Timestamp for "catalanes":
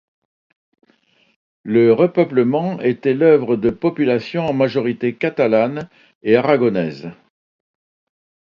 5.13-5.87